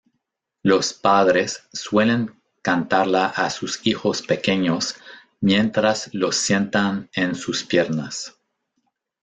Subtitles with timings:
[0.63, 4.95] Los padres suelen cantarla a sus hijos pequeños
[5.41, 8.33] mientras los sientan en sus piernas.